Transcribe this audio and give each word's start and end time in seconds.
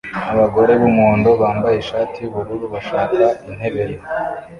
Abagore 0.33 0.71
b'umuhondo 0.81 1.29
bambaye 1.41 1.77
ishati 1.79 2.17
y'ubururu 2.19 2.65
bashaka 2.73 3.23
intebe 3.47 3.83
ye 3.91 3.97